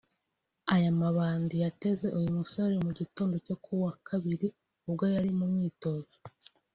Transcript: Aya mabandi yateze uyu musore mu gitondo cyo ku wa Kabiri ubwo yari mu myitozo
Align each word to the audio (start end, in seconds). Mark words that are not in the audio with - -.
Aya 0.73 0.91
mabandi 1.01 1.53
yateze 1.63 2.07
uyu 2.17 2.29
musore 2.37 2.75
mu 2.85 2.91
gitondo 2.99 3.35
cyo 3.45 3.55
ku 3.63 3.71
wa 3.83 3.93
Kabiri 4.07 4.47
ubwo 4.87 5.03
yari 5.13 5.31
mu 5.39 5.45
myitozo 5.53 6.15